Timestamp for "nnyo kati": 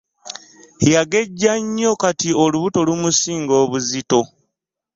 1.61-2.29